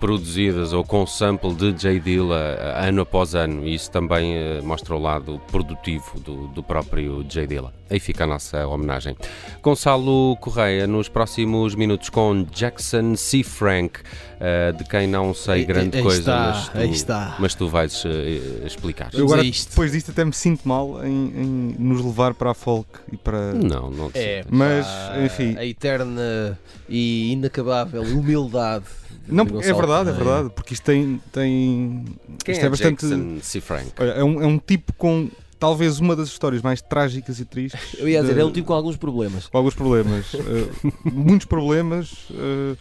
[0.00, 2.00] produzidas ou com sample de J.
[2.00, 6.62] Dilla eh, ano após ano e isso também eh, mostra o lado produtivo do, do
[6.62, 7.46] próprio J.
[7.46, 7.72] Dilla.
[7.90, 9.16] Aí fica a nossa homenagem.
[9.62, 13.42] Gonçalo Correia, nos próximos minutos com Jackson C.
[13.42, 14.00] Frank,
[14.40, 17.36] eh, de quem não sei Aí- grande aí coisa, está, mas, tu, aí está.
[17.38, 19.10] mas tu vais eh, explicar.
[19.12, 19.68] Eu agora, isto.
[19.70, 23.52] depois disto, até me sinto mal em, em nos levar para a folk e para.
[23.54, 24.86] Não, não É, Mas,
[25.24, 25.56] enfim.
[25.58, 26.58] A eterna
[26.88, 28.84] e inacabável humildade.
[29.30, 31.20] De Não, é verdade, é verdade, porque isto tem.
[31.32, 32.04] tem
[32.44, 33.06] Quem isto é, bastante.
[33.08, 33.60] Jackson C.
[33.60, 33.92] Frank?
[33.98, 37.94] Olha, é, um, é um tipo com talvez uma das histórias mais trágicas e tristes.
[37.98, 39.46] Eu ia dizer, de- é um tipo com alguns problemas.
[39.46, 40.32] com alguns problemas.
[40.34, 42.28] eh, muitos problemas.
[42.32, 42.76] eh.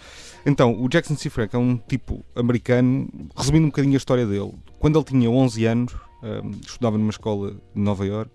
[0.46, 1.30] então, o Jackson C.
[1.30, 4.54] Frank é um tipo americano, resumindo um bocadinho a história dele.
[4.80, 8.32] Quando ele tinha 11 anos, eh, estudava numa escola de Nova York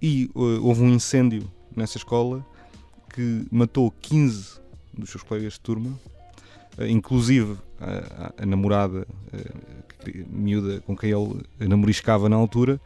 [0.00, 2.44] e eh, houve um incêndio nessa escola
[3.14, 4.58] que matou 15
[4.96, 5.92] dos seus colegas de turma,
[6.86, 9.52] inclusive a, a- a namorada eh,
[10.04, 12.80] que- miúda com quem ele namoriscava na altura,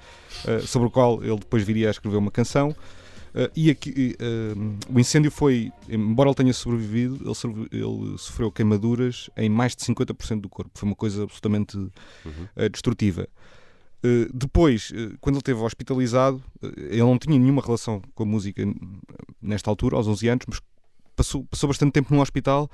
[0.46, 2.70] eh, sobre o qual ele depois viria a escrever uma canção.
[3.34, 9.30] Uh, e aqui, uh, o incêndio foi, embora ele tenha sobrevivido, ele, ele sofreu queimaduras
[9.38, 10.70] em mais de 50% do corpo.
[10.74, 11.90] Foi uma coisa absolutamente uh,
[12.70, 13.26] destrutiva.
[14.34, 16.42] Depois, quando ele esteve hospitalizado,
[16.76, 18.62] ele não tinha nenhuma relação com a música
[19.40, 20.60] nesta altura, aos 11 anos, mas
[21.14, 22.68] passou, passou bastante tempo no hospital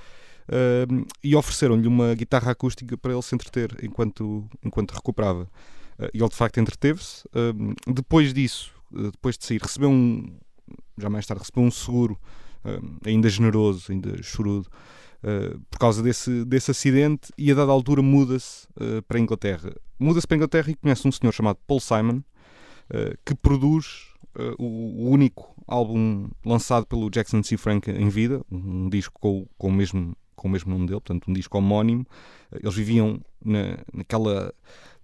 [0.48, 5.44] uh, e ofereceram-lhe uma guitarra acústica para ele se entreter enquanto, enquanto recuperava.
[5.98, 7.24] Uh, e ele de facto entreteve-se.
[7.28, 10.36] Uh, depois disso, uh, depois de sair, recebeu um,
[10.96, 12.18] já mais tarde recebeu um seguro
[13.04, 14.68] ainda generoso, ainda chorudo,
[15.22, 19.74] uh, por causa desse, desse acidente e a dada altura muda-se uh, para a Inglaterra.
[19.98, 24.08] Muda-se para a Inglaterra e conhece um senhor chamado Paul Simon, uh, que produz
[24.56, 27.56] o, único álbum lançado pelo Jackson C.
[27.56, 31.28] Frank em vida, um disco com, com, o, mesmo, com o mesmo nome dele, portanto
[31.28, 32.06] um disco homónimo.
[32.52, 34.52] Eles viviam na, naquela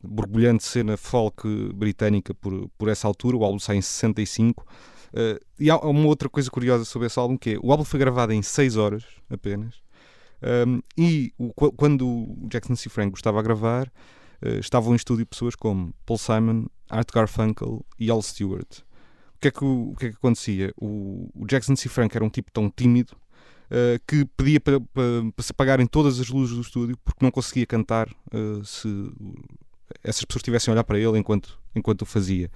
[0.02, 4.66] borbulhante cena folk britânica por, por essa altura, o álbum sai em 65.
[5.12, 8.00] Uh, e há uma outra coisa curiosa sobre esse álbum que é o álbum foi
[8.00, 9.76] gravado em 6 horas apenas.
[10.66, 12.88] Um, e o- qu- quando o Jackson C.
[12.90, 13.86] Frank estava a gravar,
[14.44, 18.80] uh, estavam em estúdio pessoas como Paul Simon, Art Garfunkel e Al Stewart.
[19.36, 20.72] O que é que, o, o que, é que acontecia?
[20.76, 21.88] O, o Jackson C.
[21.88, 23.16] Frank era um tipo tão tímido
[23.74, 25.02] uh, que pedia para, para-
[25.34, 28.88] para se apagarem todas as luzes do estúdio porque não conseguia cantar uh, se
[30.02, 32.50] essas pessoas estivessem a olhar para ele enquanto, enquanto o fazia.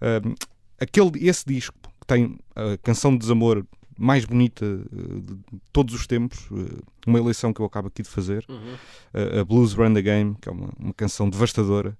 [0.00, 0.34] Um,
[0.80, 3.64] aquele, esse disco que tem a canção de desamor
[3.96, 5.36] mais bonita uh, de
[5.72, 9.72] todos os tempos, uh, uma eleição que eu acabo aqui de fazer, uh, a Blues
[9.72, 11.96] Run the Game, que é uma, uma canção devastadora,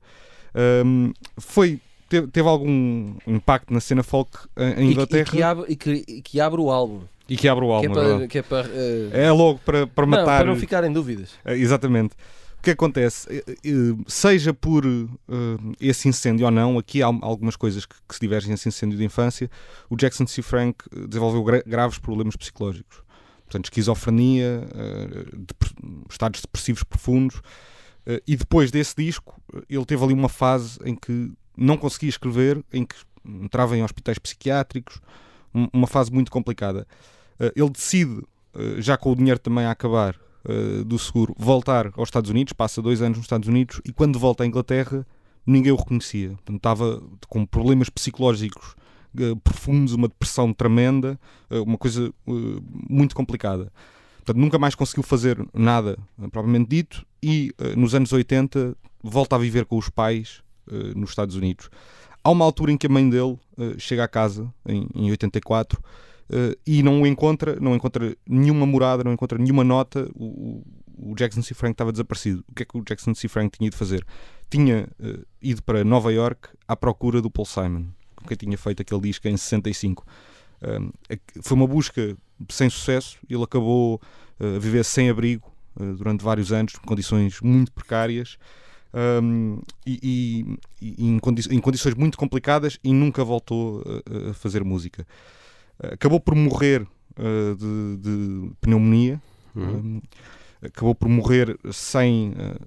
[1.38, 5.42] foi, teve, teve algum impacto na cena folk em, em E que- Inglaterra E, que
[5.42, 7.00] abre, e, que, e que abre o álbum.
[7.28, 7.94] e que abre o Que é álbum.
[8.18, 8.28] para.
[8.28, 10.38] Que é, para eh, É logo para, para não, matar.
[10.38, 11.30] para não ficarem dúvidas.
[11.44, 12.14] Eh, Exatamente.
[12.58, 13.28] O que acontece?
[13.30, 13.72] Eh, eh,
[14.06, 15.06] Seja por eh,
[15.80, 19.04] esse incêndio ou não, aqui há algumas coisas que, que se divergem nesse incêndio de
[19.04, 19.50] infância.
[19.90, 20.40] O Jackson C.
[20.40, 23.02] Frank eh, desenvolveu gra- graves problemas psicológicos.
[23.44, 27.42] Portanto, esquizofrenia, eh, dep- estados depressivos profundos.
[28.06, 32.08] Eh, E depois desse disco, eh, ele teve ali uma fase em que não conseguia
[32.08, 32.94] escrever, em que
[33.24, 35.00] entrava em hospitais psiquiátricos,
[35.54, 36.86] um- uma fase muito complicada.
[37.40, 38.22] Eh, Ele decide,
[38.54, 40.14] eh, já com o dinheiro também a acabar,
[40.46, 44.18] eh, do seguro voltar aos Estados Unidos, passa dois anos nos Estados Unidos e quando
[44.18, 45.06] volta à Inglaterra
[45.46, 46.30] ninguém o reconhecia.
[46.30, 48.74] Portanto, estava com problemas psicológicos
[49.44, 53.72] profundos, uma depressão tremenda, uma coisa muito complicada.
[54.16, 55.96] Portanto, nunca mais conseguiu fazer nada
[56.32, 61.36] propriamente dito e nos anos 80 volta a viver com os pais eh, nos Estados
[61.36, 61.68] Unidos.
[62.22, 65.80] Há uma altura em que a mãe dele eh, chega à casa, em, em 84,
[66.30, 70.08] eh, e não o encontra, não encontra nenhuma morada, não encontra nenhuma nota.
[70.14, 70.62] O,
[70.96, 71.52] o- Jackson C.
[71.54, 72.44] Frank estava desaparecido.
[72.48, 73.28] O que é que o Jackson C.
[73.28, 74.06] Frank tinha ido fazer?
[74.48, 77.86] Tinha eh, ido para Nova York à procura do Paul Simon,
[78.16, 80.06] com quem tinha feito aquele disco em 65.
[80.62, 82.16] Um, é que foi uma busca
[82.48, 83.18] sem sucesso.
[83.28, 84.00] Ele acabou
[84.40, 85.52] a viver sem abrigo
[85.98, 88.38] durante vários anos, condições muito precárias.
[89.22, 90.46] Um, e,
[90.80, 95.06] e- e em, condi- em condições muito complicadas e nunca voltou a- a fazer música.
[95.82, 96.86] Acabou por morrer
[97.16, 99.20] eh, de, de pneumonia,
[99.56, 99.76] Uhum.
[99.76, 100.02] Um,
[100.66, 102.66] acabou por morrer sem, uh,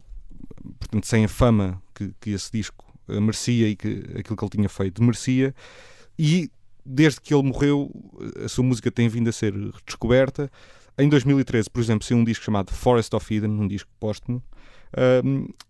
[0.80, 4.50] portanto, sem a fama que, que esse disco uh, merecia e que aquilo que ele
[4.52, 5.54] tinha feito merecia.
[6.18, 6.50] E
[6.86, 7.92] desde que ele morreu,
[8.42, 10.50] a sua música tem vindo a ser redescoberta.
[10.98, 14.42] Em 2013, por exemplo, saiu um disco chamado Forest of Eden, um disco póstumo.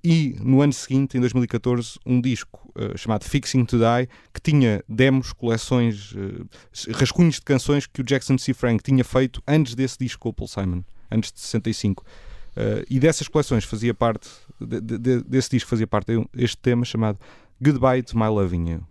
[0.04, 4.84] E no ano seguinte, em 2014, um disco uh, chamado Fixing to Die, que tinha
[4.88, 6.46] demos, coleções, uh,
[6.94, 8.54] rascunhos de canções que o Jackson C.
[8.54, 12.04] Frank tinha feito antes desse disco com o Paul Simon, antes de 65.
[12.04, 17.20] Uh, e dessas coleções fazia parte, de- de- desse disco fazia parte este tema chamado
[17.62, 18.84] Goodbye to My Loving You.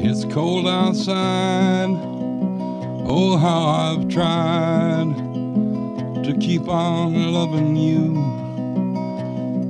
[0.00, 1.90] It's cold outside.
[3.10, 5.16] Oh, how I've tried
[6.24, 8.12] to keep on loving you.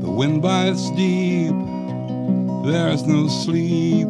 [0.03, 1.55] The wind bites deep,
[2.65, 4.09] there's no sleep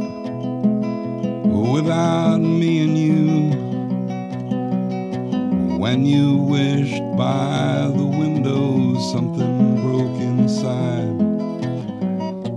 [1.74, 3.50] without me and you.
[5.76, 11.12] When you wished by the window, something broke inside.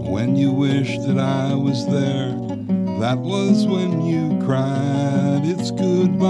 [0.10, 2.51] When you wished that I was there,
[3.02, 5.42] that was when you cried.
[5.44, 6.30] It's goodbye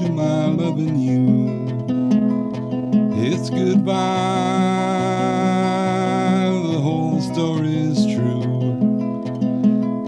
[0.00, 1.68] to my loving you.
[3.22, 3.92] It's goodbye.
[6.72, 8.72] The whole story is true.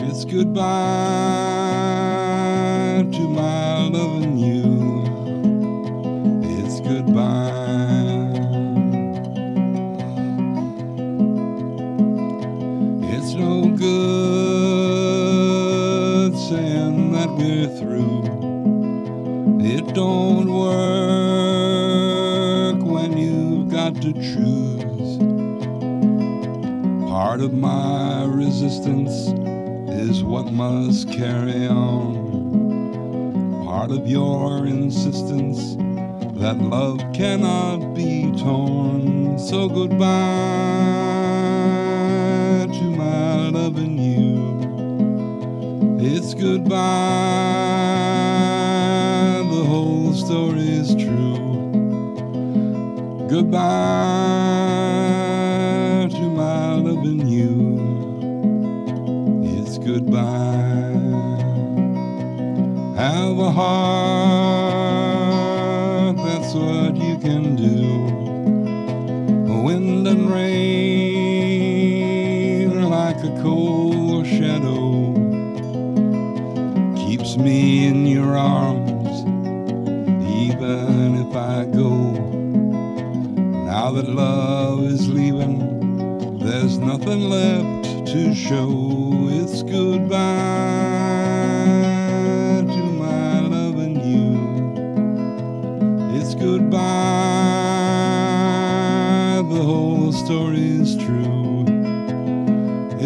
[0.08, 1.39] It's goodbye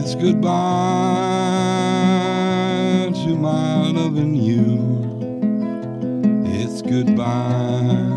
[0.07, 0.51] It's goodbye
[3.25, 4.79] to my loving you.
[6.45, 8.13] It's goodbye.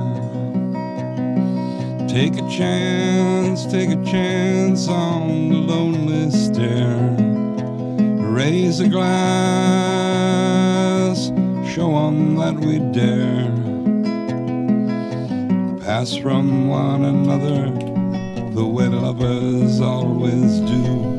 [2.10, 7.16] Take a chance, take a chance on the lonely stair.
[8.36, 10.12] Raise a glass,
[11.74, 13.50] show 'em that we dare.
[15.86, 17.72] Pass from one another
[18.52, 21.17] the way lovers always do.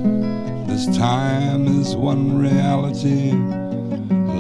[0.79, 3.33] This time is one reality,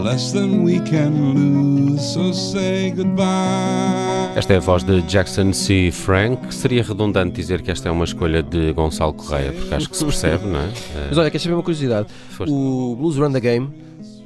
[0.04, 2.00] less than we can lose.
[2.00, 4.36] So say goodbye.
[4.36, 5.90] Esta é a voz de Jackson C.
[5.90, 6.54] Frank.
[6.54, 10.04] Seria redundante dizer que esta é uma escolha de Gonçalo Correia, porque acho que se
[10.04, 10.68] percebe, não é?
[11.08, 12.06] Mas olha, queres saber uma curiosidade?
[12.30, 12.54] Força.
[12.54, 13.70] O Blues Run the Game,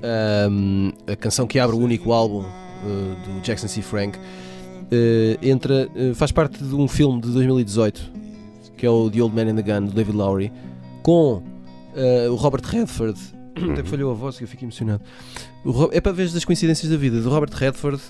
[0.02, 3.80] ahm, a canção que abre o único álbum eh, do Jackson C.
[3.80, 4.18] Frank,
[4.90, 8.12] eh, entra, eh, faz parte de um filme de 2018
[8.76, 10.52] que é o The Old Man in the Gun, do David Lowry,
[11.02, 11.42] com
[11.94, 13.18] eh, o Robert Redford.
[13.72, 15.02] Até falhou a voz que eu fico emocionado.
[15.64, 18.00] O Ro- é para ver das coincidências da vida, do Robert Redford,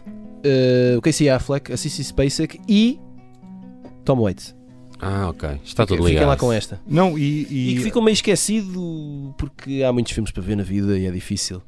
[0.45, 2.99] eh, o Casey Affleck, a Cissy Spacek e
[4.05, 4.55] Tom Waits.
[5.01, 5.61] Ah, ok.
[5.65, 6.29] Está tudo Fiquem ligado.
[6.29, 6.81] lá com esta.
[6.87, 10.63] Não, e, E, e- que ficou meio esquecido porque há muitos filmes para ver na
[10.63, 11.61] vida e é difícil.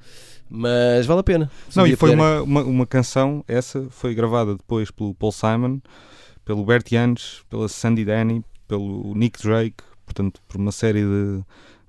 [0.48, 1.50] Mas vale a pena.
[1.74, 5.80] Não, e foi uma, uma, uma canção, essa foi gravada depois pelo Paul Simon,
[6.44, 11.42] pelo Bert Jansch, pela Sandy Denny, pelo Nick Drake, portanto, por uma série de,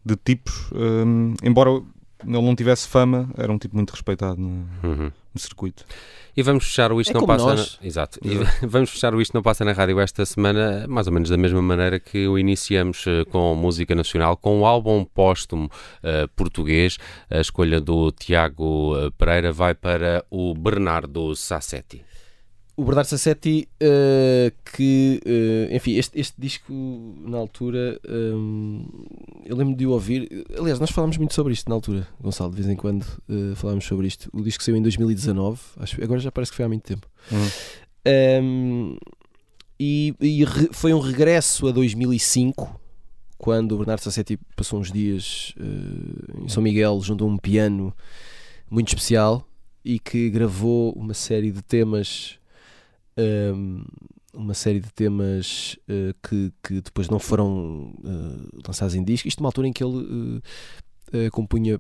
[0.06, 0.70] de tipos.
[0.74, 1.84] hum, embora ele
[2.42, 5.12] não tivesse fama, era um tipo muito respeitado no, Uhum.
[5.34, 5.84] no circuito.
[6.38, 7.80] E vamos fechar o Isto É Não Passa nós.
[7.82, 7.88] na...
[7.88, 8.20] Exato.
[8.24, 8.38] E
[8.68, 11.62] vamos fechar o Isto Não Passa na Rádio esta semana, mais ou menos da mesma
[11.62, 15.70] maneira que o iniciamos eh, com música nacional, com o álbum póstumo
[16.04, 16.98] eh, português.
[17.30, 22.04] A escolha do Tiago eh, Pereira vai para o Bernardo Sassetti.
[22.78, 26.74] O Bernardo Sassetti, eh, que, eh, enfim, este, este disco,
[27.26, 28.86] na altura, hum,
[29.46, 30.46] eu lembro de o ouvir.
[30.60, 33.86] Aliás, nós falámos muito sobre isto na altura, Gonçalo, de vez em quando eh, falámos
[33.86, 34.30] sobre isto.
[34.34, 37.08] O disco saiu em 2019, acho, agora já parece que foi há muito tempo.
[37.32, 37.48] Uhum.
[38.44, 38.98] Hum,
[39.80, 42.78] e e re- foi um regresso a 2005,
[43.38, 47.96] quando o Bernardo Sassetti passou uns dias eh, em São Miguel junto a um piano
[48.70, 49.48] muito especial
[49.84, 52.38] e que gravou uma série de temas
[53.18, 53.84] hum,
[54.34, 59.28] uma série de temas eh, que, que depois não foram eh, lançados em disco.
[59.28, 60.42] Isto numa altura em que ele
[61.14, 61.80] eh, eh, compunha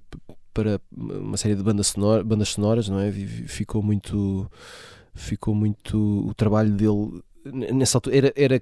[0.53, 3.11] para uma série de bandas, sonora- bandas sonoras, não é?
[3.11, 4.49] Ficou muito
[5.13, 7.21] ficou muito o trabalho dele
[7.73, 8.61] nessa altura era, era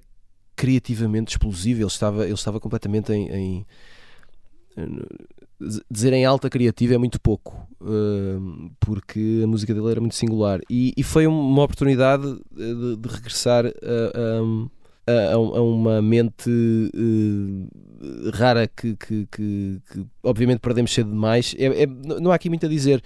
[0.55, 3.65] criativamente explosivo, ele estava, ele estava completamente em, em-
[5.89, 10.59] dizer em alta criativa é muito pouco hum, porque a música dele era muito singular
[10.69, 12.26] e, e foi uma oportunidade
[12.57, 14.69] eh, de, de regressar a, a-
[15.05, 16.49] a- a uma mente
[16.93, 22.49] eh, rara que, que- que- que obviamente perdemos cedo demais É- é- não há aqui
[22.49, 23.01] muito a dizer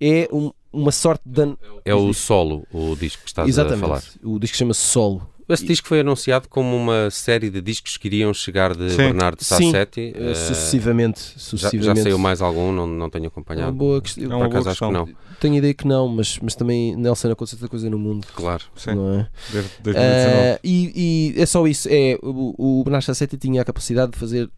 [0.00, 3.96] é um- uma sorte de É o solo, o disco que estás a falar.
[3.96, 4.20] Exatamente.
[4.22, 5.26] O disco chama-se Solo.
[5.48, 8.96] Esse disco foi anunciado como uma série de discos que iriam chegar de Sim.
[8.96, 10.12] Bernardo Sim, Sassetti.
[10.14, 11.20] Eh, Eh, sucessivamente.
[11.34, 11.84] já, sucessivamente.
[11.98, 13.72] já saiu mais algum, não, não tenho É uma acompanhado.
[13.72, 14.24] boa questão.
[14.24, 15.06] É Por uma boa acaso acho que questão.
[15.06, 15.36] não.
[15.38, 18.26] Tenho ideia que não, mas, mas também Nelson aconteceu tanta coisa no mundo.
[18.34, 18.64] Claro.
[18.74, 19.28] Sim, Não é?
[19.52, 20.48] desde 2019.
[20.54, 21.88] Ah, e, e é só isso.
[21.90, 24.50] É, o, o Bernardo Sassetti tinha a capacidade de fazer.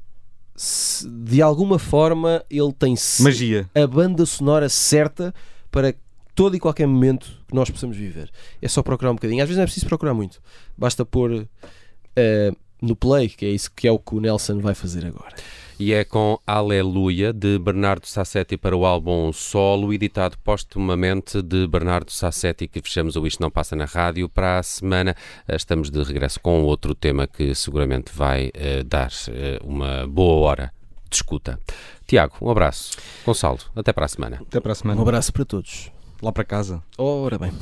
[0.56, 3.68] se- De alguma forma, ele tem Magia.
[3.74, 5.34] a banda sonora certa
[5.70, 5.94] para
[6.38, 8.30] todo e qualquer momento que nós possamos viver.
[8.62, 9.42] É só procurar um bocadinho.
[9.42, 10.40] Às vezes não é preciso procurar muito.
[10.76, 11.48] Basta pôr
[12.14, 15.34] eh, no play, que é isso que é o que o Nelson vai fazer agora.
[15.80, 22.12] E é com Aleluia, de Bernardo Sassetti para o álbum Solo, editado póstumamente de Bernardo
[22.12, 24.28] Sassetti, que fechamos o Isto Não Passa na Rádio.
[24.28, 25.16] Para a semana
[25.48, 30.48] eh, estamos de regresso com outro tema que seguramente vai eh, dar eh, uma boa
[30.48, 30.72] hora
[31.10, 31.58] de escuta.
[32.06, 32.96] Tiago, um abraço.
[33.26, 34.38] Gonçalo, até para a semana.
[34.40, 35.02] Até para a Um semana.
[35.02, 35.90] abraço para todos.
[36.20, 36.82] Lá para casa.
[36.96, 37.52] Ora bem.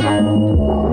[0.00, 0.91] Thank